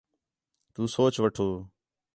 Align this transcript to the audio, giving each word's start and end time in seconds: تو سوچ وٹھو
تو 0.73 0.81
سوچ 0.95 1.15
وٹھو 1.23 1.47